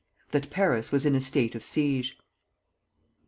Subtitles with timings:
[0.31, 2.17] That Paris was in a state of siege.